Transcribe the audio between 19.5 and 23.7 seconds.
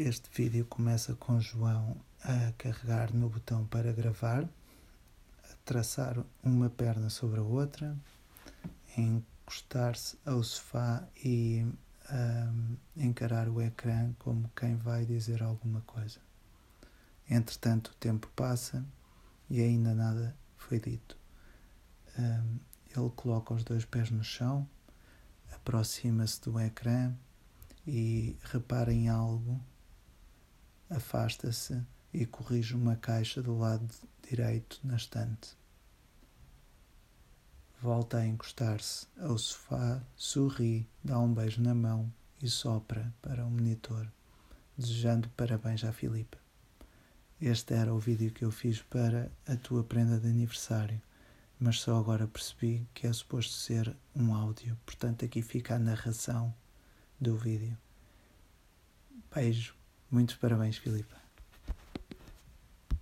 e ainda nada foi dito. ele coloca os